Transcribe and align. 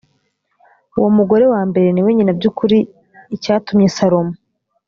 uwo 0.97 1.09
mugore 1.17 1.45
wa 1.53 1.61
mbere 1.69 1.87
ni 1.91 2.01
we 2.05 2.11
nyina 2.15 2.33
by 2.37 2.45
ukuri 2.51 2.77
icyatumye 3.35 3.87
salomo 3.97 4.33